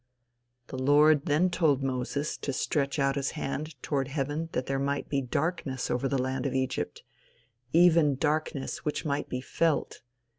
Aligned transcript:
The 0.65 0.79
Lord 0.81 1.27
then 1.27 1.51
told 1.51 1.83
Moses 1.83 2.35
to 2.37 2.51
stretch 2.53 2.97
out 2.97 3.13
his 3.15 3.31
hand 3.37 3.75
toward 3.83 4.07
heaven 4.07 4.49
that 4.53 4.65
there 4.65 4.79
might 4.79 5.09
be 5.09 5.21
darkness 5.21 5.91
over 5.91 6.07
the 6.07 6.17
land 6.19 6.47
of 6.47 6.55
Egypt, 6.55 7.03
"even 7.71 8.15
darkness 8.15 8.83
which 8.83 9.05
might 9.05 9.29
be 9.29 9.41
felt." 9.41 10.01